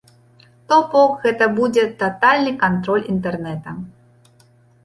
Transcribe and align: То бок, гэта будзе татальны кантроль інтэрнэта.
То 0.71 0.77
бок, 0.93 1.11
гэта 1.25 1.45
будзе 1.59 1.83
татальны 2.01 2.55
кантроль 2.65 3.07
інтэрнэта. 3.15 3.75